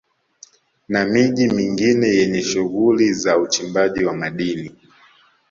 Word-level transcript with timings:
Na 0.87 1.05
miji 1.05 1.47
mingine 1.47 2.07
yenye 2.07 2.41
shughuli 2.43 3.13
za 3.13 3.37
uchimbaji 3.37 4.05
wa 4.05 4.13
madini 4.13 4.75